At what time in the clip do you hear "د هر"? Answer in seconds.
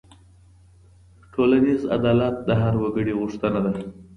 2.47-2.73